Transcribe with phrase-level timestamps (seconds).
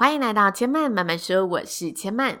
[0.00, 2.38] 欢迎来到千嫚慢慢说，我是千嫚。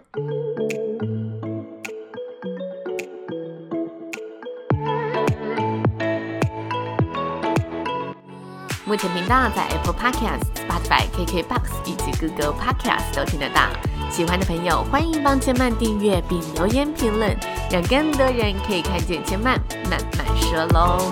[8.86, 13.68] 目前频道在 Apple Podcast、Spotify、KKBox 以及 Google Podcast 都听得到。
[14.10, 17.36] 喜欢的朋友欢迎帮千嫚订阅并留言评论，
[17.70, 21.10] 让更多人可以看见千嫚慢慢说喽。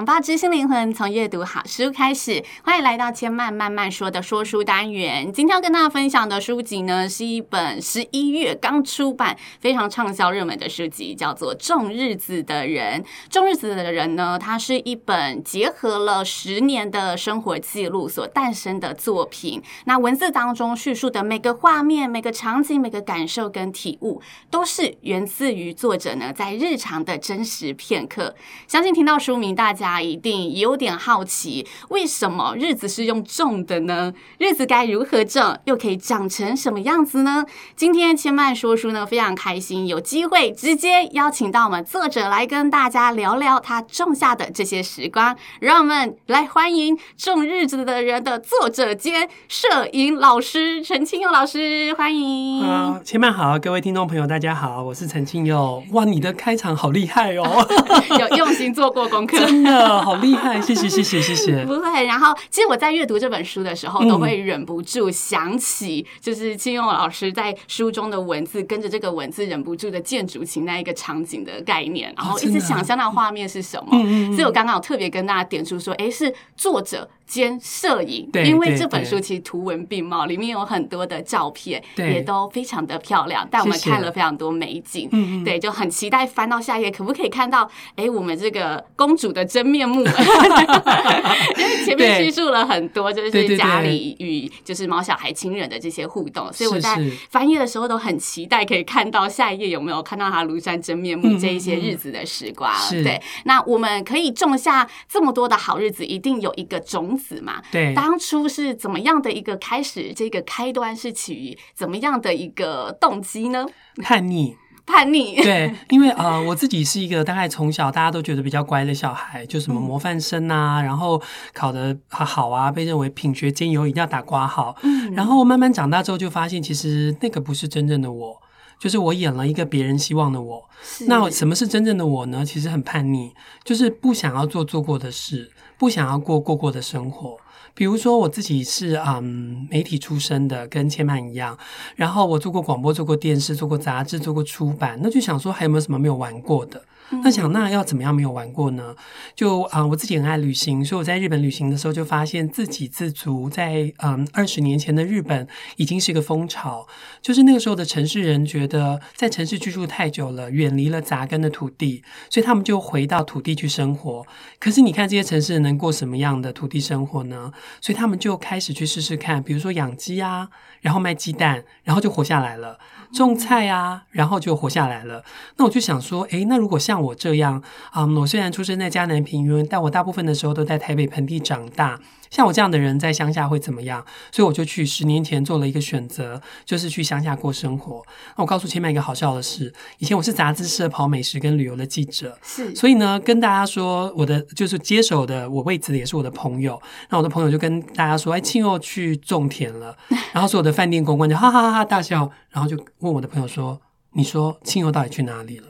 [0.00, 2.42] 拥抱知心灵魂，从阅读好书开始。
[2.64, 5.30] 欢迎来到千曼慢慢说的说书单元。
[5.30, 13.02] 今天要跟大家分享的书籍呢，是一本十一月刚出版、非常畅销热门的书籍，叫做《种日子的人》。
[13.28, 19.62] 《种日子的人》呢，它是一本结合了十年的生活记录所诞生的作品。
[19.84, 28.34] 那文字当中叙述的每个画面、每个场景、每个感受跟体悟，都是源自于作者呢在日常的真实片刻。
[28.66, 29.89] 相信听到书名，大家。
[29.98, 34.12] 一定有点好奇，为什么日子是用种的呢？
[34.36, 37.46] 日子该如何种，又可以长成什么样子呢？
[37.74, 45.34] 今天千曼说书呢，非常开心，有机会直接邀请到我们作者来跟大家聊聊他种下的这些时光。
[45.60, 52.60] 让我们来欢迎《种日子的人》的作者兼摄影老师陈清佑老师，欢迎。
[52.62, 55.82] 啊，千曼好，各位听众朋友，大家好，我是陈清佑。
[55.92, 57.66] 哇，你的开场好厉害哦，
[58.18, 59.79] 有用心做过功课， 真的。
[60.02, 60.60] 好厉害！
[60.60, 61.64] 谢谢谢谢谢谢。
[61.64, 73.90] 不会，然后其实我在阅读这本书的时候，都会忍不住想起，就是金庸老师在书中的文字，跟着这个文字忍不住的建筑起那一个场景的概念，然后一直想象那画面是什么。
[74.32, 77.08] 所以我刚刚有特别跟大家点出说，哎，是作者。
[77.30, 85.08] 兼摄影，因为这本书其实图文并茂，里面有很多的照片，也都非常的漂亮，带我们看了非常多美景。
[85.12, 87.70] 嗯，对，就很期待翻到下一页，可不可以看到？
[87.94, 90.04] 哎，我们这个公主的真面目？
[91.56, 96.98] 因为前面叙述了很多，就是家里与就是毛小孩亲人的这些互动，所以我在
[97.30, 102.70] 翻页的时候都很期待可以看到下一页有没有看到他庐山真面目这一些日子的时光。
[102.90, 107.20] 对，那我们可以种下这么多的好日子，一定有一个种子。
[107.20, 110.10] 子嘛，对，当初是怎么样的一个开始？
[110.12, 113.64] 这个开端是起于怎么样的一个动机呢？
[114.02, 114.56] 叛逆，
[114.90, 115.36] 叛逆。
[115.42, 121.20] 对，因为呃，我自己是一个大概从小大家都觉得比较乖的小孩，就什么模范生啊，嗯、然后
[121.54, 124.76] 考得好啊，被认为品学兼优，一定要打挂号。
[124.82, 128.36] 嗯，然后慢慢长大之后，就发现其实那个不是真正的我。
[128.80, 130.66] 就是我演了一个别人希望的我，
[131.06, 132.42] 那什么是真正的我呢？
[132.42, 133.30] 其实很叛逆，
[133.62, 137.36] 就是不想要做做过的事，不想要过过过的生活。
[137.74, 141.58] 比如说我自己是嗯媒体出身的，跟千曼一样，
[141.96, 146.82] 然后我做过广播，做过电视，做过杂志，做过出版，那就想说还有没有什么没有玩过的？
[147.22, 148.94] 那想那要怎么样没有玩过呢？
[149.34, 156.86] 就啊、呃，我自己很爱旅行，所以我在日本旅行的时候就发现自给自足在，在嗯二十年前的日本已经是一个风潮，
[157.20, 164.26] 就是那个时候的城市人觉得在城市居住太久了，远离了扎根的土地，所以他们就回到土地去生活。
[164.58, 167.52] 可是你看这些城市人能过什么样的土地生活呢？
[167.80, 170.48] 所以他们就开始去试试看，比如说养鸡啊，
[170.80, 172.78] 然后卖鸡蛋，然后就活下来了。
[173.12, 175.24] 种菜啊，然后就活下来了。
[175.56, 177.62] 那我就想说，诶，那如果像我这样，
[177.94, 181.98] 嗯，我虽然出生在嘉南平原，但我大部分的时候都在台北盆地长大。
[182.30, 184.04] 像我这样的人在乡下会怎么样？
[184.30, 188.00] 所以我就去十年前做了一个选择，就是去乡下过生活。
[188.36, 196.80] 那我告诉前面一个好笑的事：以前我是杂志社跑美食跟旅游的记者，是，所以呢，跟大家说我的就是接手的我位置的也是我的朋友。
[197.08, 199.96] 那我的朋友就跟大家说：“哎，庆佑去种田了。
[200.32, 203.80] ”然后所有的饭店公关就哈哈哈哈大笑，然后就问我的朋友说
[204.14, 205.66] ：“你说庆佑到底去哪里了？”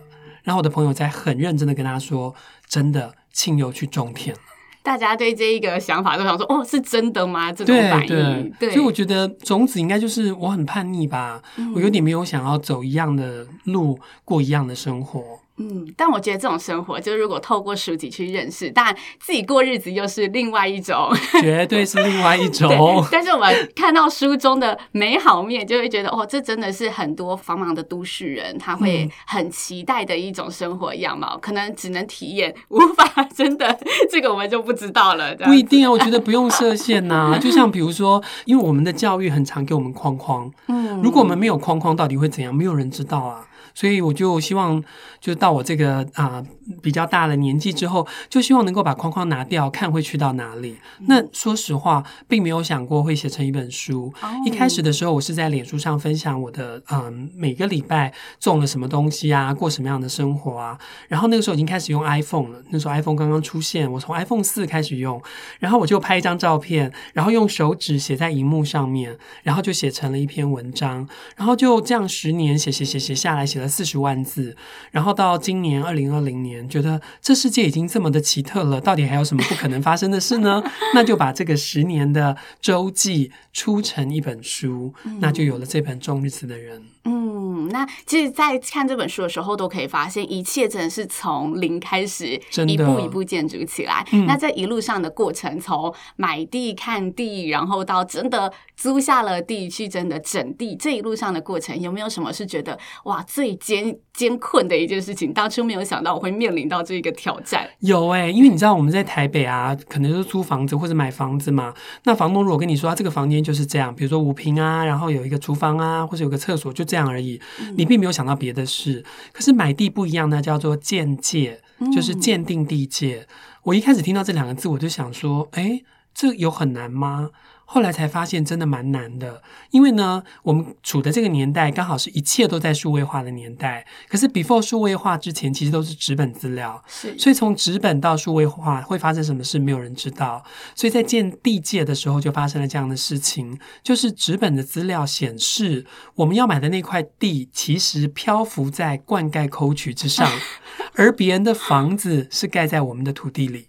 [0.51, 2.35] 然后我的朋友在很认真的跟他说
[2.67, 4.43] ：“真的，庆佑去种田了。”
[4.83, 15.23] 大家对这一个想法都想说：“哦，是真的吗？”这种反应，对，对，对，所以我觉得种子应该就是我很叛逆吧，嗯、我有点没有想要走一样的路，过一样的生活。
[15.61, 21.11] 嗯，但我觉得这种生活，就是如果透过书籍去认识，但自己过日子又是另外一种，
[21.43, 23.05] 绝对是另外一种。
[23.13, 33.79] 但是我们看到书中的美好面，就会觉得哦，这真的是很多繁忙的都市人他会很期待的一种生活样貌，嗯、可能只能体验，无法真的，
[34.11, 35.37] 这个我们就不知道了。
[35.37, 37.39] 不一定啊，我觉得不用设限呐、啊。
[37.39, 42.55] 就像比如说，因为我们的教育很常给我们框框，嗯，如果我们没有框框，到底会怎样？
[42.55, 43.47] 没有人知道啊。
[43.81, 44.85] 所以我就希望，
[45.23, 46.47] 就到我这个啊、呃、
[46.83, 50.77] 比较大的年纪之后，就希望能够把框框拿掉，看会去到哪里。
[50.99, 54.13] 嗯、那说实话，并没有想过会写成一本书。
[54.21, 60.79] 哦、一开始的时候，我是在脸书上分享我的嗯、呃、每个礼拜种了什么东西啊，过什么样的生活啊。
[61.09, 65.19] 然后那个时候已经开始用 iPhone 了，那时候 iPhone 刚刚出现，我从 iPhone 四开始用，
[65.59, 74.57] 然后我就拍一张照片，然后用手指写在荧幕上面，然后就写成了一篇文章，然后就这样十年写写写写下来，写了四十万字，
[74.91, 80.63] 然后到今年二零二零年，觉得这世界已经这么的奇特了，到底还有什么不可能发生的事呢？
[80.95, 86.81] 那就把这个十年的周记出成一本书，那就有了这本《种日子的人》。
[87.05, 94.07] 嗯，那其实，在看这本书的时候，都可以发现，一切真的是从零开始，一步一步建筑起来。
[94.13, 105.33] 嗯、那在一路上的过程，从买地、看地，然后到真的租下了地，去真的整地，这一路上的过程，有没有什么是觉得哇最艰艰困的一件事情？
[105.33, 107.67] 当初没有想到我会面临到这个挑战。
[107.79, 111.73] 有哎、欸，因为你知道我们在台北啊，可能就是租房子或者买房子嘛。
[112.05, 117.41] 那房东如果跟你说，啊，这个房间就是这样，比如说五平啊，然后有一个厨房啊，或者有个厕所，就这样而已，
[117.77, 119.05] 你并没有想到别的事。
[119.33, 121.61] 可是买地不一样呢，叫做鉴界，
[121.95, 123.27] 就是鉴定地界。
[123.63, 125.83] 我一开始听到这两个字，我就想说，哎，
[126.13, 127.31] 这有很难吗？
[127.73, 129.41] 后来才发现，真的蛮难的，
[129.71, 133.87] 因为呢，我们处的这个年代刚好是一切都在数位化的年代。
[134.09, 136.83] 可是，before 数位化之前，其实都是纸本资料。
[136.89, 140.43] 是，所以从纸本到数位化会发生什么事，没有人知道。
[140.75, 150.29] 所以在建地界的时候，就发生了这样的事情，就是纸本的资料显示，我们要买的那块地其实漂浮在灌溉沟渠之上，
[150.97, 153.69] 而别人的房子是盖在我们的土地里。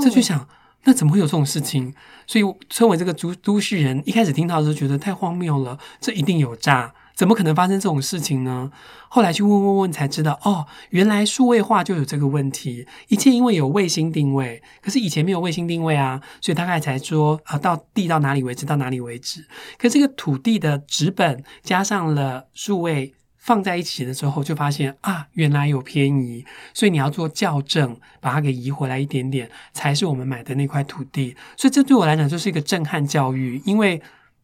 [0.00, 0.46] 这就想。
[0.84, 1.92] 那怎么会有这种事情？
[2.26, 8.70] 所以，身为这个都都市人，一开始听到的时候觉得太荒谬了，这一定有诈，怎么可能发生这种事情呢？
[9.08, 19.44] 后来去问问问才知道，哦，原来数位化就有这个问题，一切因为有卫星定位，可是以前没有卫星定位啊，所以大概才说啊，到地到哪里为止，到哪里为止。
[19.76, 23.14] 可这个土地的纸本加上了数位。
[23.40, 31.34] 放在一起的时候，就发现啊，原来有偏移，所以你要做校正，把它给移回来一点点，才是我们买的那块土地。
[31.56, 34.00] 所以这对我来讲就是一个震撼教育，因为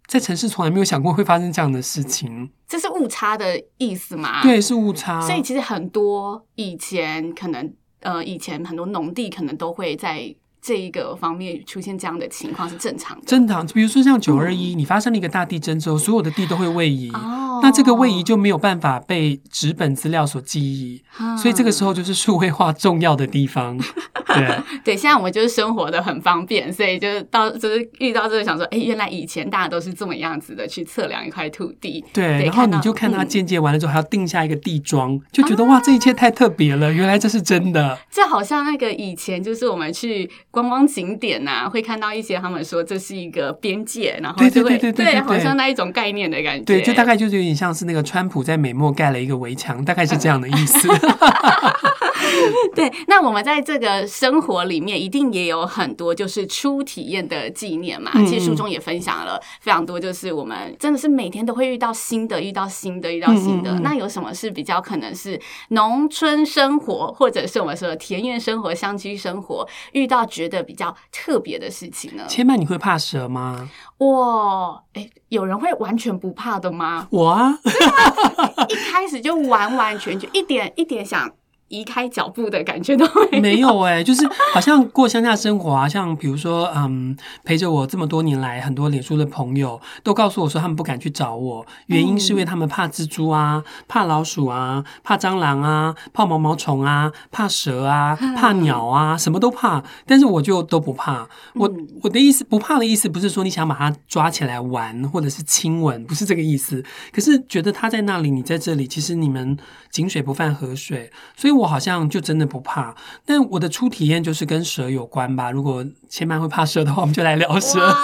[0.06, 2.50] 在城市从来没有想过会发生这样的事情。
[2.66, 4.42] 这是误差的意思吗？
[4.42, 5.20] 对，是误差。
[5.20, 10.34] 所以其实很多以前可能呃，以前很多农地可能都会在。
[10.66, 13.64] 这一个方面出现这样的情况是正常的，正常。
[13.68, 23.78] 比如说像九二一，你发生了一个大地震之后，所有的地都会位移，哦、那这个位移就没有办法被纸本资料所记忆，嗯、所以这个时候就是数位化重要的地方。
[24.26, 32.04] 对对，现在我们就是生活的很方便，所以就是到就是遇到这个想说，哎，原来以前大家都是这么样子的去测量一块土地。
[32.12, 37.96] 对，然后你就看它间接完了之后，还要定下一个地桩，就觉得哇，这一切太特别了，原来这是真的。
[38.10, 46.64] 这好像那个以前就是我们去观光景点呐，会看到一些他们说这是一个边界，然后就会对对对，好像那一种概念的感觉。
[46.64, 50.88] 对，就大概就是有点像是那个川普在美墨盖了一个围墙，大概是这样的意思。
[52.74, 58.10] 对，那我们在这个生活里面一定也有很多就是初体验的纪念嘛。
[58.26, 63.78] 其实书中也分享了非常多，就是我们真的是每天都会遇到新的、遇到新的、遇到新的。
[63.80, 65.40] 那有什么是比较可能是
[65.70, 72.24] 农村生活，或者是我们说的田园生活、乡居生活，遇到觉得比较特别的事情呢？
[72.28, 73.68] 千曼，你会怕蛇吗？
[73.98, 77.08] 哇，哎，有人会完全不怕的吗？
[77.10, 77.58] 我啊，
[78.68, 81.30] 一开始就完完全全一点一点想。
[81.68, 101.28] 移开脚步的感觉都没有，没有哎、欸，就是好像过乡下生活啊，像比如说，嗯，陪着我这么多年来，很多脸书的朋友都告诉我说，他们不敢去找我，原因是因为他们怕蜘蛛啊， 怕老鼠啊，怕蟑螂啊，怕毛毛虫啊，怕蛇啊，怕鸟啊， 什么都怕，但是我就都不怕。
[101.54, 101.68] 我
[102.00, 106.80] 我的意思，不怕的意思不是说你想把它抓起来玩，或者是亲吻，不是这个意思。
[107.12, 109.58] 可是觉得它在那里，你在这里，其实你们
[109.90, 111.55] 井水不犯河水，所以。
[111.56, 112.94] 我好像就真的不怕，
[113.24, 115.50] 但我的初体验就是跟蛇有关吧。
[115.50, 117.80] 如果千嫚会怕蛇的话，我们就来聊蛇。
[117.80, 117.96] 哇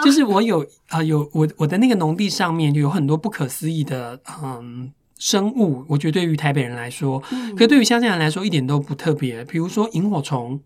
[0.04, 5.84] 就是我有啊、呃，有我我的那个农地上面就有很多不可思议的嗯生物。
[5.88, 9.44] 我觉得对于台北人来说，嗯、可对于乡下人来说一点都不特别。
[9.44, 10.60] 比如说萤火虫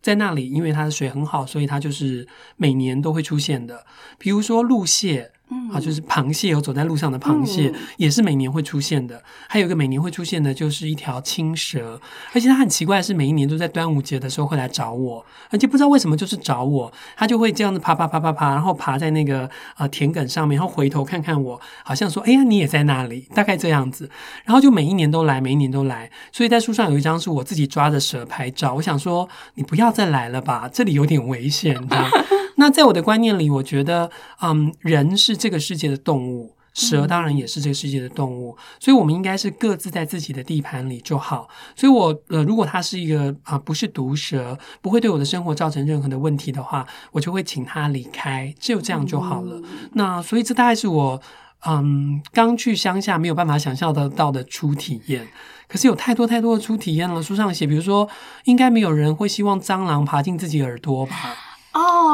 [0.00, 3.84] 在那里，因为它的水很好，所以它就是每年都会出现的。
[4.18, 5.32] 比如说鹿蟹。
[5.48, 9.22] 嗯，啊，就是螃蟹有走在路上的螃蟹，嗯，也是每年会出现的。
[9.48, 12.00] 还有一个每年会出现的，就是一条青蛇，
[12.32, 24.10] 而且它很奇怪的是，每一年都在端午节的时候会来找我，而且不知道为什么就是找我，它就会这样子爬爬爬爬爬，然后爬在那个呃田埂上面，然后回头看看我，好像说：“哎呀，你也在那里。”大概这样子，
[24.44, 26.10] 然后就每一年都来，每一年都来。
[26.32, 32.10] 所以在书上有一张是我自己抓着蛇拍照，我想说你不要再来了吧，这里有点危险，这样。
[32.56, 34.10] 那在我的观念里，我觉得，
[34.40, 41.48] 嗯，人是这个世界的动物，蛇当然也是这个世界的动物，所以我们应该是各自在自己的地盘里就好。
[41.74, 49.56] 所以我，我呃，如果它是一个啊、呃，不是毒蛇，不会对我的生活造成任何的问题的话，我就会请它离开，只有这样就好了。
[49.56, 51.20] 嗯、那所以，这大概是我
[51.66, 55.26] 嗯刚去乡下没有办法想象得到的初体验。
[55.68, 58.08] 可是有太多太多的初体验了，书上写，比如说，
[58.44, 61.34] 应该没有人会希望蟑螂爬进自己耳朵吧。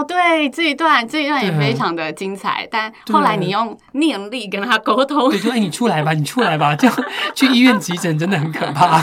[0.02, 6.96] 哦，对，这一段这一段也非常的精彩，但后来你用念力跟他沟通，对，就说哎，你出来吧，你出来吧，这样
[7.34, 9.02] 去医院急诊真的很可怕。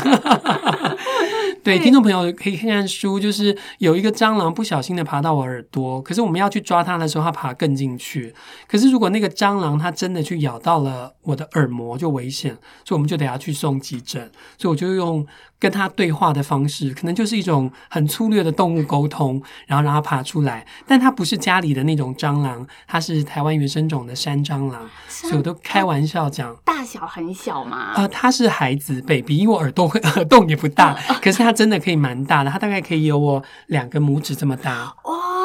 [1.62, 8.34] 对，听众朋友可以看看书，就是有一个蟑螂不小心的爬到我耳朵，可是我们要去抓它的时候，它爬更进去。
[8.68, 12.51] 可是如果那个蟑螂它真的去咬到了我的耳膜，就危险，
[12.86, 14.32] 所以我们就得要去送急诊。
[14.58, 15.25] 所以我就用
[15.60, 20.66] 跟他对话的方式，可能就是一种很粗略的动物沟通，然后让它爬出来。
[20.88, 27.78] 但它不是家里的那种蟑螂，它是台湾原生种的山蟑螂，所以我都开玩笑讲，大小很小嘛。
[27.78, 31.50] 啊、呃，它是孩子 baby，因为我耳朵会耳洞也不大， 可是它。
[31.50, 34.94] 它真的可以蛮大的，它大概可以有我两个拇指这么大。
[35.06, 35.38] 哇！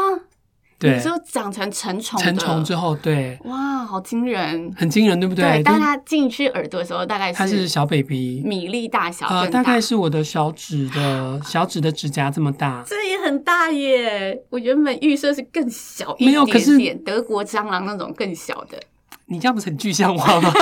[0.79, 5.45] 对，就长成成虫，成虫之后，对，哇，好惊人，很惊人，对不对？
[5.45, 14.43] 对，但它进去耳朵的时候，大概是它是小 baby，米粒大小，呃，大概是我的小指的 小指的指甲这么大，这也很大耶。
[14.51, 18.79] 我原本预设是更小一点点，没有，可是德国蟑螂那种更小的。
[19.27, 20.53] 你这样不是很具象化吗？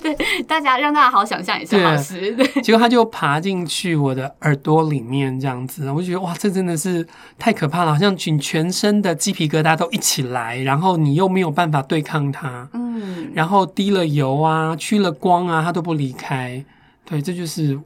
[0.00, 0.14] 对，
[0.46, 2.32] 大家让大家好想象也是好事。
[2.32, 7.06] 对，结果他就爬进去我的耳朵里面，这样子，我就觉得哇，这真的是
[7.38, 16.62] 太可怕了，好像全全身的鸡皮疙瘩都一起来，然后你又没有办法对抗它，嗯，然后滴了油啊，驱了光啊，它都不离开。
[17.06, 17.80] 对，这就是。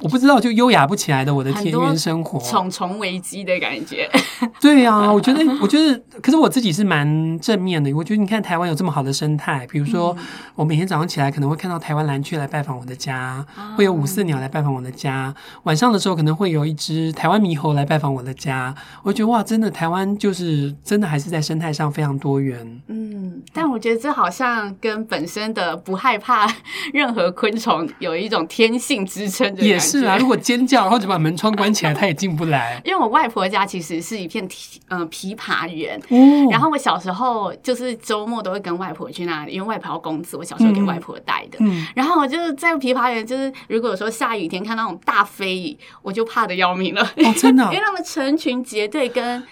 [0.00, 4.10] 我不知道，就优雅不起来的我的田园生活，重重危机的感觉。
[4.60, 7.92] 对呀、啊，我觉得，我觉得，可是我自己是蛮正面的。
[7.94, 10.14] 我觉得，你看台湾有这么好的生态，比如说，
[10.56, 13.44] 我每天早上起来可能会看到台湾蓝雀来拜访我的家，
[13.76, 15.34] 会有五色鸟来拜访我的家。
[15.62, 18.74] 晚上的时候可能会有一只台湾猕猴来拜访我的家。
[19.02, 22.82] 我觉得哇，真的台湾就是真的还是在生态上非常多元。
[22.88, 26.52] 嗯，但我觉得这好像跟本身的不害怕
[26.92, 29.62] 任何昆虫有一种天性支撑的。
[29.64, 32.80] 也是啊，如果尖叫，然后就把门窗关起来，他也进不来。
[32.84, 41.58] 因为我外婆家其实是一片枇呃枇杷园，哦，然后我小时候就是周末都会跟外婆去那里，因为外婆要工资，我小时候给外婆带的。
[41.60, 47.02] 嗯，然后我就在枇杷园，就是如果说下雨天看到那种大飞蚁，我就怕的要命了。
[47.02, 49.42] 哦，真的，哦， 因为他们成群结队跟。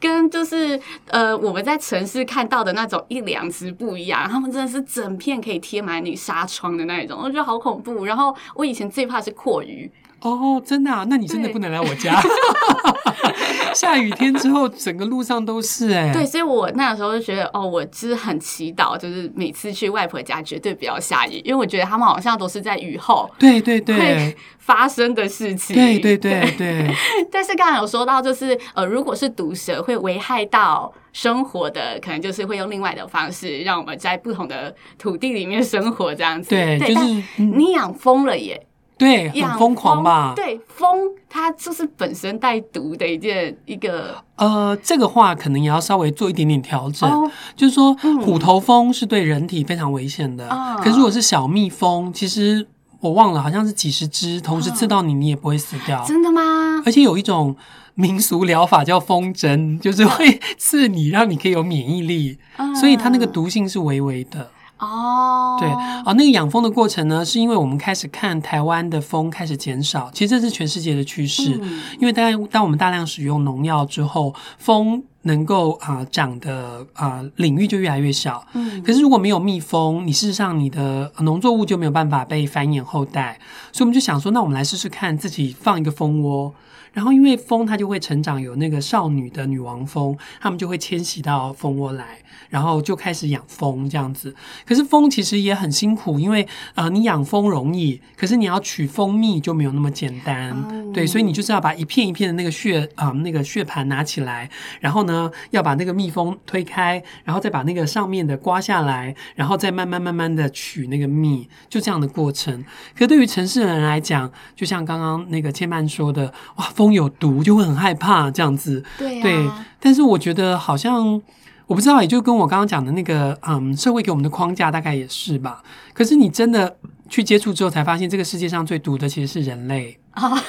[0.00, 8.04] 跟就是呃，我们在城市看到的那种一两只不一样，他们真的是整片可以贴满你纱窗的那一种，我觉得好恐怖。
[8.04, 9.90] 然后我以前最怕是蛞蝓。
[10.24, 11.06] 哦，真的啊？
[11.08, 12.20] 那你真的不能来我家。
[13.74, 16.12] 下雨天之后，整个路上都是哎、欸。
[16.12, 25.74] 对，所以我那时候就觉得，哦，我其实很祈祷，就是每次去外婆家绝对不要下雨，因为我觉得他们好像都是在雨后，对对对，会发生的事情。
[25.74, 26.94] 对对对对，对。
[27.30, 36.50] 但是刚才有说到，就是呃，如果是毒蛇会危害到生活的，可能就是会用另外的方式让我们在不同的土地里面生活这样子。
[36.50, 38.64] 对，对就是你养疯了耶。
[38.96, 40.32] 对，很疯狂吧？
[40.36, 40.98] 对，蜂
[41.28, 44.14] 它就是本身带毒的一件一个。
[44.36, 50.48] 呃，这个话可能也要稍微做一点点调整，哦、就是说，虎头蜂是对人体非常危险的。
[50.48, 52.66] 嗯、可是如果是小蜜蜂，其实
[53.00, 56.04] 我忘了，好像是几十只同时刺到你，你也不会死掉。
[56.06, 56.82] 真的吗？
[56.86, 57.56] 而且有一种
[57.94, 64.48] 民俗疗法叫蜂针，就是会刺你，让你可以有免疫力，嗯、所以它那个毒性是微微的。
[64.84, 71.58] 哦，对啊，那个养蜂的过程呢，是因为我们开始看台湾的蜂开始减少，其实这是全世界的趋势。
[71.62, 78.46] 嗯、因为当当我们大量使用农药之后，蜂能够啊、呃、长的啊、呃、领域就越来越小。
[78.52, 83.38] 嗯，可是如果没有蜜蜂，你事实上你的农作物就没有办法被繁衍后代。
[83.72, 86.52] 所以我们就想说，那我们来试试看，自己放一个蜂窝。
[86.94, 92.06] 然后因为蜂它就会成长，有那个少女的女王蜂，它们就会迁徙到蜂窝来，
[92.48, 94.34] 然后就开始养蜂这样子。
[94.64, 100.52] 可是蜂其实也很辛苦，因为呃你养蜂容易，可是你要取蜂蜜就没有那么简单。
[100.70, 104.48] 嗯、对，所以你就是要把一片一片的那个血啊、呃、那个血盘拿起来，
[104.80, 112.64] 然后呢要把那个蜜蜂推开，然后再把那个上面的刮下来，然后再慢慢慢慢的取那个蜜，就这样的过程。
[112.96, 118.84] 可对于城市人来讲，就像刚刚那个千曼说的，哇，蜂有毒，就会很害怕这样子。
[118.98, 119.50] 对、啊、对，
[119.80, 121.20] 但是我觉得好像
[121.66, 125.62] 我不知道，也就跟我刚刚讲的那个，嗯，社会给我们的框架大概也是吧。
[125.92, 126.76] 可是你真的
[127.08, 129.98] 去接触之后，才发现这个世界上最毒的其实是人类。
[130.14, 130.44] 啊，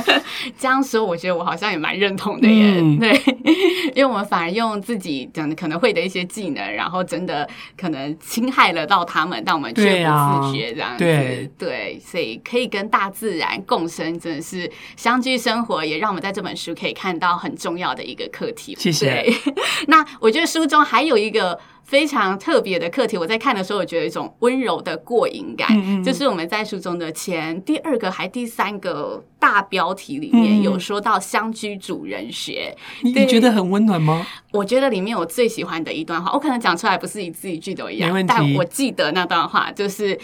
[0.58, 2.80] 这样说，我觉得我好像也蛮认同的耶。
[2.80, 3.12] 嗯、对，
[3.94, 11.04] 因为我们反而用自己讲可能会的一些技能，然后真的可能侵害了到他们，但我们却不自觉这样子。
[11.04, 18.74] 对，啊、对，对，所以可以跟大自然共生，真的是相居生活，也让我们在这本书可以看到很重要的一个课题。
[18.78, 19.24] 谢谢。
[19.88, 21.58] 那我觉得书中还有一个。
[21.90, 25.68] 非常特别的课题，我在看的时候，我觉得有一种温柔的过瘾感。
[26.04, 34.24] 就是我们在书中的前第二个还第三个大标题里面有说到乡居主人学，嗯、你觉得很温暖吗？
[34.52, 40.16] 我觉得里面我最喜欢的一段话，我可能讲出来不是一字一句都一样，但我记得那段话就是。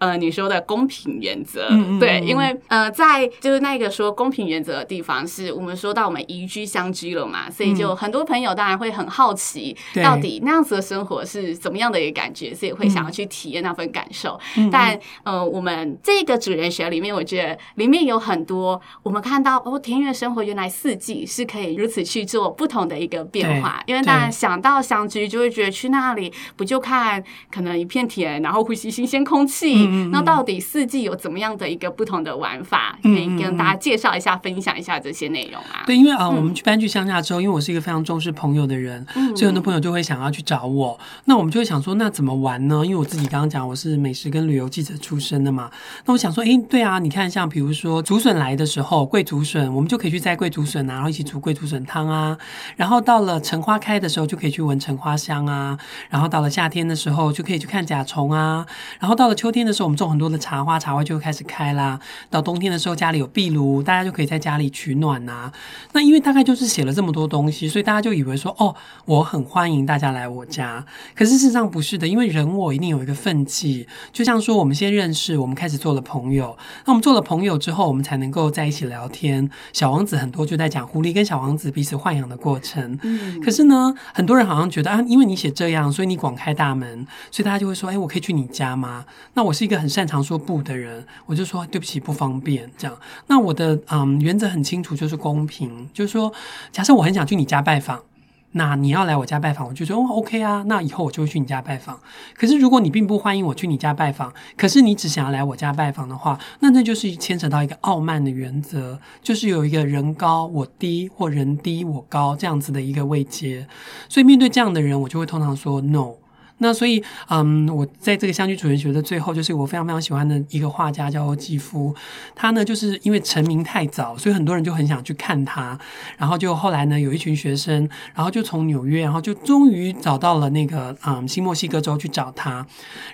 [0.00, 14.40] 呃，你说的公平原则，嗯嗯嗯对，因为呃，在就是那个说公平原则的地方，是我们说到我们移居相居了嘛，所以就很多朋友当然会很好奇，到底那样子的生活是怎么样的一个感觉，所以会想要去体验那份感受。
[14.56, 23.82] 嗯、但呃，我们这个主人学里面，我觉得里面有很多我们看到哦，田园生活原来四季是可以如此去做不同的一个变化。
[23.86, 29.89] 因为当然想到相居，就会觉得去那里不就看可能一片田，然后呼吸新鲜空气。
[29.90, 32.98] 嗯、那到底四季有怎么样的一个不同的玩法？
[33.02, 35.82] 可以跟大家介绍一下、嗯、分享一下这些内容啊？
[35.86, 40.98] 对，因为啊，我们去搬去乡下之后，因为我是一个非常重视朋友的人，嗯、所以很多朋友就会想要去找我。
[41.24, 42.84] 那我们就会想说，那怎么玩呢？
[42.84, 45.70] 因为我自己刚刚讲我是美食跟旅游记者出身的嘛。
[46.04, 52.36] 那我想说，哎，对啊，你看像比如说竹笋来的时候，贵竹笋，我们就可以去摘贵竹笋啊，然后一起煮贵竹笋汤啊。
[52.76, 55.78] 然后到了橙花开的时候，就可以去闻橙花香啊。
[56.08, 58.66] 然后到了夏天的时候，就可以去看甲虫啊。
[58.98, 61.98] 然后到了秋天的时候，我们种很多的茶花，茶花就会开始开啦。
[62.28, 65.52] 到冬天的时候，家里有壁炉，大家就可以在家里取暖呐、啊。
[65.92, 70.84] 那因为大概就是写了这么多东西，所以大家就以为说，哦，我很欢迎大家来我家。
[71.14, 73.86] 可是事实上不是的，因为人我一定有一个分际。
[74.12, 76.56] 就像说，我们先认识，我们开始做了朋友。
[76.84, 79.48] 那我们做了朋友之后，我们才能够在一起聊天。
[79.72, 82.98] 小王子很多就在讲狐狸跟小王子彼此豢养的过程。
[83.02, 83.40] 嗯。
[83.40, 89.04] 可是呢，很多人好像觉得啊，因为你写这样，所以你广开大门，所以大家就会说，哎，我可以去你家吗？
[89.34, 92.98] 那我是一个一个很擅长说不的人，我就说对不起，不方便这样。
[93.28, 96.32] 那我的嗯原则很清楚，就是公平，就是说，
[96.72, 98.02] 假设我很想去你家拜访，
[98.50, 102.00] 那你要来我家拜访，我就说哦 OK 啊，那以后我就会去你家拜访。
[102.34, 113.68] 可是如果你并不欢迎我去你家拜访，可是你只想要来我家拜访的话，那那就是牵扯到一个傲慢的原则，就是有一个人高我低或人低我高这样子的一个位阶。
[114.08, 116.14] 所以面对这样的人，我就会通常说 no。
[116.62, 121.94] 那所以，嗯，我在这个乡居主人学的最后，就是我非常非常喜欢的一个画家叫欧季夫，
[122.34, 125.78] 他呢就是因为成名太早，所以很多人就很想去看他。
[126.18, 132.66] 然后就后来呢，有一群学生，然后就从纽约，然后就终于找到了那个嗯新墨西哥州去找他。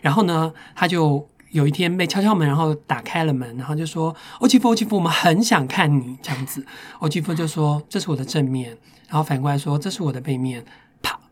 [0.02, 6.66] 然后呢，他就有一天被敲敲门，然后打开了门，然后就说：“欧基夫，欧基夫，我们很想看你。”这样子，
[6.98, 8.76] 欧基夫就说：“这是我的正面。”
[9.08, 10.64] 然后反过来说：“这是我的背面。”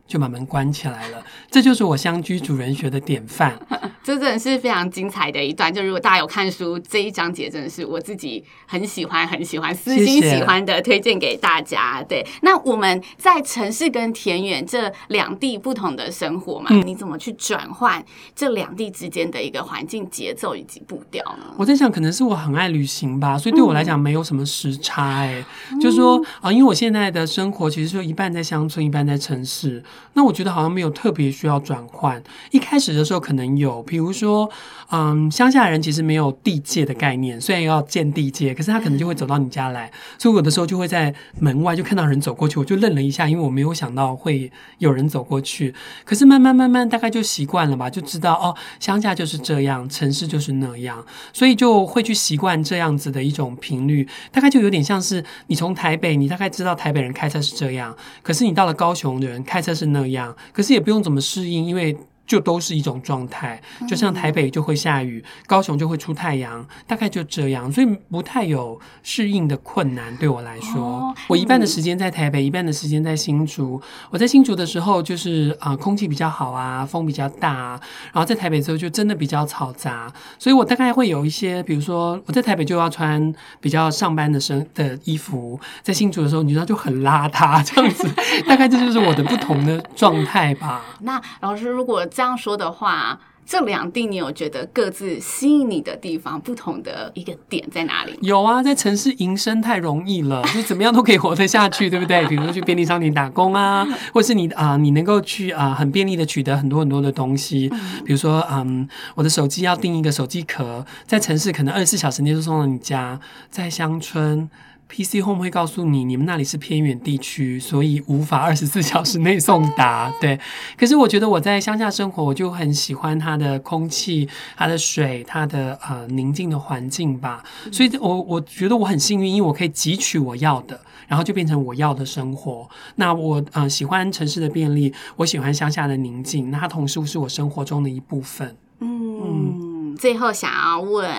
[0.06, 3.58] 就把门关起来了，这就是我乡居主人学的典范。
[4.04, 5.72] 这真的是非常精彩的一段。
[5.72, 12.02] 就如果大家有看书，这一章节真的是我自己很喜欢、很喜欢、私心喜欢的，推荐给大家。
[12.06, 18.04] 对，那我们在城市跟田园这两地不同的生活嘛，嗯、你怎么去转换
[18.36, 21.54] 这两地之间的一个环境节奏以及步调呢？
[21.56, 25.24] 我在想，可能是我很爱旅行吧，所以对我来讲没有什么时差、欸。
[25.24, 29.82] 哎、嗯，就是说啊，因为我现在的生活其实就一半在乡村，一半在城市。
[30.14, 32.22] 那我觉得好像没有特别需要转换。
[32.50, 33.84] 一开始的时候可能有。
[33.84, 34.50] 比如说，
[34.90, 45.74] 嗯，乡下人其实没有地界的概念，虽然要建地界，可是他可能就会走到你家来，所以有的时候就会在门外就看到人走过去，我就愣了一下，因为我没有想到会有人走过去。
[46.04, 54.08] 可是慢慢慢慢，大概就习惯了吧，就知道哦，乡下就是这样，城市就是那样，所以就会去习惯这样子的一种频率。
[54.32, 61.96] 大概就有点像是你从台北，你大概知道台北人开车是这样，可是你到了高雄的人开车是那样，可是也不用怎么适应，因为。
[62.26, 70.14] 就都是一种状态，就像台北就会下雨，高雄就会出太阳，大概就这样，所以不太有适应的困难。
[70.16, 73.80] 对我来说，哦、我一半的时间在台北，一半的时间在新竹。
[74.10, 77.80] 我在新竹的时候，就是啊、呃，空气比较好啊，风比较大啊，
[78.12, 88.08] 然后在台北之后就真的比较嘈杂，所以我大概会有一些，比如说我在台北就要穿比较上班的身的衣服，在新竹的时候，你知道就很邋遢这样子，
[88.48, 90.82] 大概这就是我的不同的状态吧。
[91.00, 98.16] 那老师如果这样说的话，这两地你有觉得各自吸引你的地方，不同的一个点在哪里？
[98.22, 102.24] 有啊，在城市营生太容易了， 就怎么样都可以活得下去，对不对？
[102.30, 107.68] 比如说去便利商店打工啊， 或是你啊、呃，你能够去啊、呃，很便利的取得很多很多的东西，
[108.04, 113.18] 比如说嗯，我的手机要订一个手机壳，在城市可能二十四小时内就送到你家，
[113.50, 114.48] 在乡村。
[114.94, 120.12] PC Home 会告诉你，你们那里是偏远地区，所以无法二十四 小时内送达。
[120.22, 120.38] 对，
[120.78, 127.42] 可是我觉得我在乡下生活，我就很喜欢它的空气、它的水、它的呃宁静的环境吧。
[127.72, 132.70] 所以我，我我觉得我很幸运，因为我可以汲取我要的，然后就变成我要的生活。
[132.94, 138.56] 那我呃喜欢城市的便利，我喜欢乡下的宁静，那它同时是我生活中的一部分。
[138.78, 139.18] 嗯。
[139.24, 141.10] 嗯最后想要问，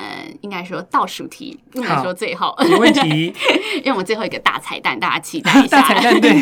[0.41, 3.33] 应该说倒数题，应该说最后没问题，
[3.77, 5.81] 因为我们最后一个大彩蛋，大家期待一下。
[5.81, 6.41] 大彩蛋对，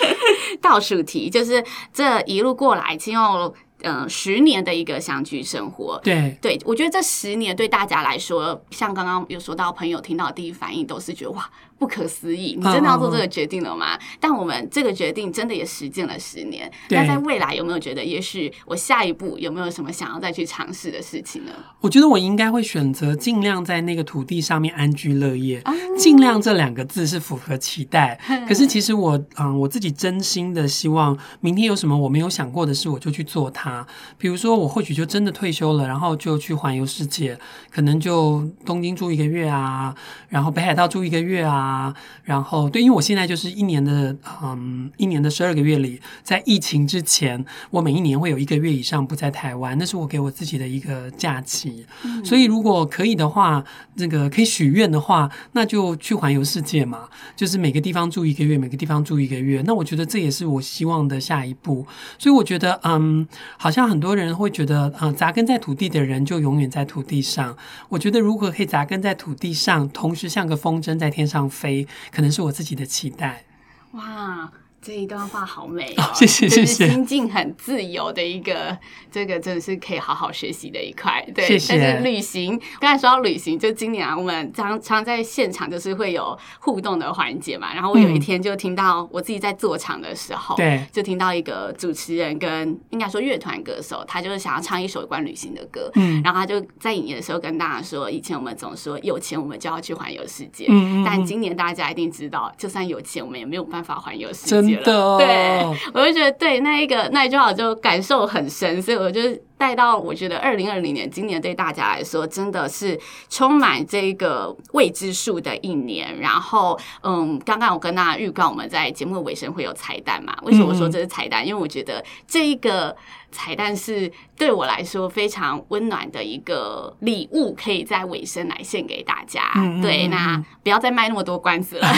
[0.60, 6.00] 倒数题就是这一路过来，经过嗯十年的一个相聚生活。
[6.02, 11.50] 对对，我觉得这十年对大家来说，像刚刚有说到朋友听到的第一反应都是觉得哇。
[11.82, 12.54] 不可思议！
[12.56, 14.18] 你真的要做这个决定了吗？Oh, oh, oh.
[14.20, 16.70] 但我们这个决定真的也实践了十年。
[16.90, 21.50] 那在未来有没有觉得，也许我下一步有没有什么想要再去尝试的事情呢？
[21.80, 25.60] 我觉得我应该会选择尽量在那个土地上面安居乐业。
[25.98, 26.20] 尽、oh.
[26.20, 28.16] 量这两个字是符合期待。
[28.46, 33.84] 可是其实我嗯，我自己真心的希望，明天有什么我没有想过的事，我就去做它。
[34.16, 37.36] 比如说，我或许就真的退休了，然后就去环游世界，
[37.72, 39.92] 可能就东京住一个月啊，
[40.28, 41.71] 然后北海道住一个月啊。
[41.72, 51.86] 啊，然后对，因为我现在就是一年的，嗯，一年的十二个月里，在疫情之前，我每一年会有一个月以上不在台湾，那是我给我自己的一个假期。
[52.04, 59.62] 嗯、所以如果可以的话，那个可以许愿的话，那就去环游世界嘛，就是每个地方住一个月，每个地方住一个月。
[59.64, 61.86] 那我觉得这也是我希望的下一步。
[62.18, 67.56] 所以我觉得，嗯，好像很多人会觉得，嗯，扎根在土地的人就永远在土地上。
[67.88, 71.61] 我觉得如果可以扎根在土地上，同时像个风筝在天上飞。
[71.62, 73.44] 飞可能是我自己的期待。
[73.92, 74.52] 哇。
[74.82, 78.76] 这一段话好美哦，谢谢谢谢，就是心境很自由的一个，
[79.12, 81.24] 这个真的是可以好好学习的一块。
[81.32, 81.78] 对，谢谢。
[81.78, 87.72] 但是旅行，刚才说到旅行，就今年啊，我们常常在现场就是会有互动的环节嘛。
[87.72, 104.71] 然后我有一天就听到我自己在做场的时候，对、嗯，就听到一个主持人跟应该说乐团歌手，他就是想要唱一首有关旅行的歌，嗯，然后他就在演的时候跟大家说，以前我们总说有钱我们就要去环游世界，嗯，但今年大家一定知道，就算有钱，我们也没有办法环游世界。
[104.84, 109.20] 对，我就觉得对那一个那一句话我就感受很深，所以我就
[109.62, 112.98] 带到我觉得二零二零年今年对大家来说真的是
[113.30, 116.18] 充满这个未知数的一年。
[116.18, 120.36] 然后嗯，刚刚我跟大家预告我们在节目的尾声会有彩蛋嘛？
[120.42, 121.46] 为什么我说这是彩蛋？
[121.46, 122.96] 因为我觉得这一个。
[123.34, 129.50] 彩蛋是对我来说非常温暖的一个礼物，可以在尾声来献给大家。
[129.54, 131.88] 嗯、对，那不要再卖那么多关子了，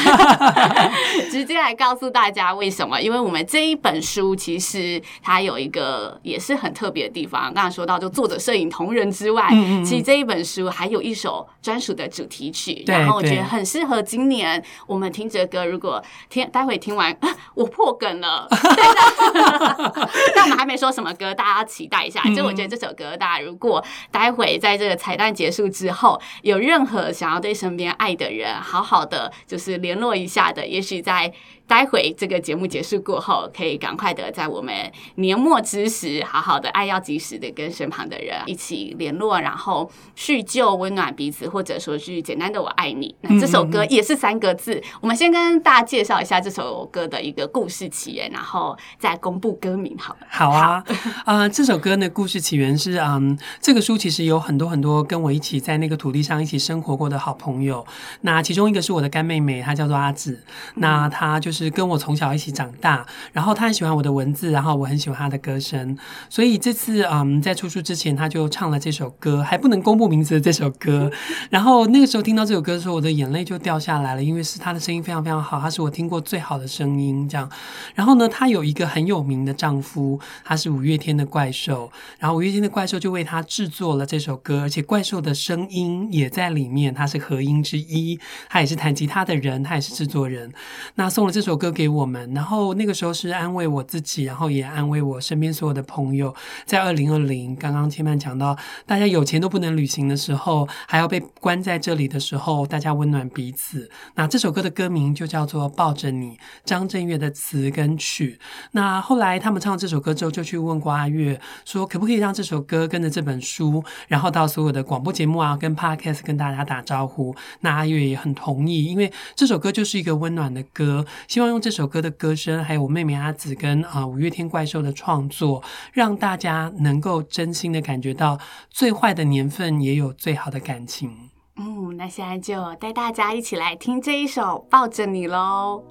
[1.32, 3.02] 直接来告诉大家为什么？
[3.02, 7.52] 因为我们这一本书其实它有一个也是很特别的地方。
[7.54, 15.64] 刚才说到，就作者、摄影同人之外，嗯、其实这一本书还有一首专属的主题曲，然后我觉得很适合今年我们听着歌。
[15.64, 18.48] 如果听待会听完，啊、 我破梗了，
[20.34, 21.32] 但我们还没说什么歌。
[21.32, 31.32] 大家期待一下，就我觉得这首歌，大家如果待会在这个彩蛋结束之后，有任何想要对身边爱的人好好的就是联络一下的，也许在。
[31.66, 34.74] 待会这个节目结束过后，可以赶快的在我们
[35.16, 43.14] 年末之时，好好的爱要及时的跟身旁的人一起联络，然后叙旧温暖彼此，或者说句简单的“我爱你”。
[43.22, 44.80] 那这首歌也是三个字。
[45.00, 49.96] 我们先跟大家介绍一下这首歌的一个故事起源，然后再公布歌名。
[49.98, 50.84] 好，好啊。
[51.24, 57.84] 啊、呃，这首歌呢故事起源是，嗯，这个书其实有很多很多跟我一起在那个土地上一起生活过的好朋友。
[58.20, 60.44] 那其中一个是我的干妹妹，她叫做阿紫。
[60.74, 61.53] 那她就。
[61.54, 65.96] 就是跟我从小一起长大，然后他很喜欢我的文字，然后我很喜欢他的歌声，
[66.28, 71.08] 所以这次嗯在出书之前他就唱了这首歌，还不能公布名字的这首歌。
[71.50, 77.28] 然后那个时候听到这首歌的时候，我的眼泪就掉下来了，因为是他的声音非常非常好，他是我听过最好的声音。
[77.28, 77.48] 这样，
[77.94, 81.88] 然后呢，他有一个很有名的丈夫，他是五月天的怪兽，
[82.18, 90.52] 然后五月天的怪兽就为他制作了这首歌，而且怪兽的声音也在里面，他是合音之一，他也是弹吉他的人，他也是制作人。
[90.96, 96.34] 那送了这首歌给我们，然后那个时候是安慰我自己，然后也安慰我身边所有的朋友。
[96.64, 103.88] 在二零二零，刚刚千曼讲到，大家有钱都不能旅行的时候，还要被关在这里的时候，大家温暖彼此。
[104.14, 106.30] 那这首歌的歌名就叫做《抱着你》，
[106.64, 108.40] 张震岳的词跟曲。
[108.72, 117.34] 那后来他们唱这首歌之后，就去问过阿岳，说可不可以让这首歌跟着这本书，然后到所有的广播节目啊，跟 Podcast 跟大家打招呼。
[117.60, 121.04] 那阿岳也很同意，因为这首歌就是一个温暖的歌，
[121.34, 125.60] 希望用这首歌的歌声，还有我妹妹阿紫跟啊五月天怪兽的创作，
[125.92, 128.38] 让大家能够真心的感觉到，
[128.70, 131.10] 最坏的年份也有最好的感情。
[131.56, 135.82] 嗯，那现在就带大家一起来听这一首《抱着你》喽。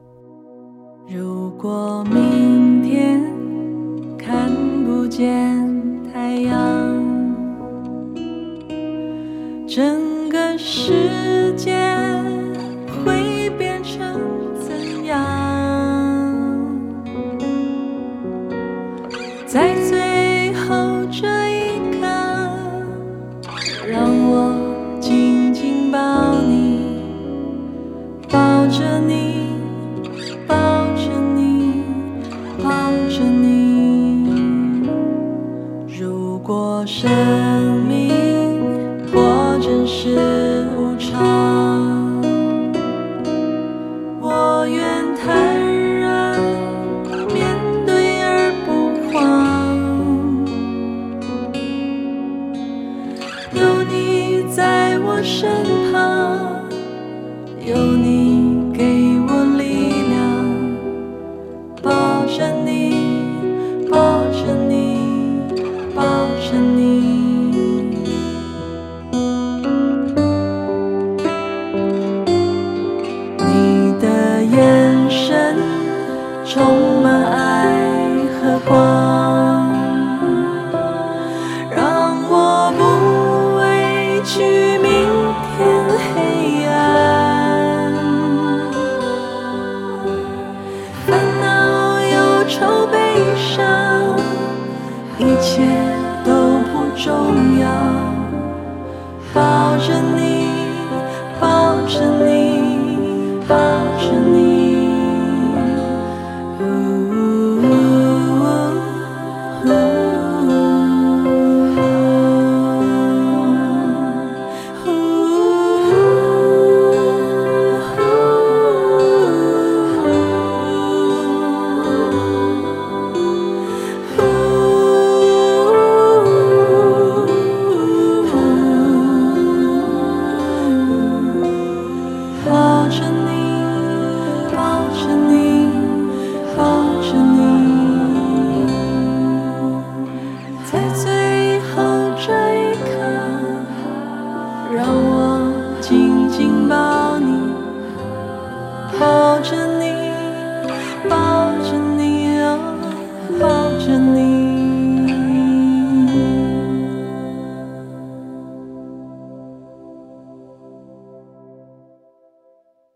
[1.10, 3.22] 如果明天
[4.18, 4.50] 看
[4.86, 5.70] 不见
[6.14, 6.56] 太阳，
[9.68, 11.74] 整个世界